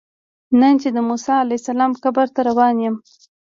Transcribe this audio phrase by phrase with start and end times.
[0.59, 2.95] نن چې د موسی علیه السلام قبر ته روان یم.